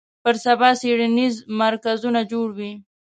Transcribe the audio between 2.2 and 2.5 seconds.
جوړ